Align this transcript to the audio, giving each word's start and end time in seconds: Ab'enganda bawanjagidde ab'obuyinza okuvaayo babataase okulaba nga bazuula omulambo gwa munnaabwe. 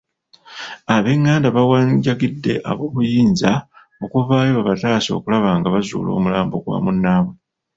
Ab'enganda 0.95 1.47
bawanjagidde 1.57 2.53
ab'obuyinza 2.71 3.51
okuvaayo 4.03 4.51
babataase 4.57 5.09
okulaba 5.13 5.49
nga 5.57 5.69
bazuula 5.73 6.09
omulambo 6.17 6.55
gwa 6.63 6.77
munnaabwe. 6.83 7.35